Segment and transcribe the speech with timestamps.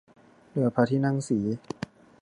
[0.49, 1.39] เรือพระที่นั่งศรี